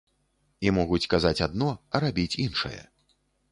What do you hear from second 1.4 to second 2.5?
адно, а рабіць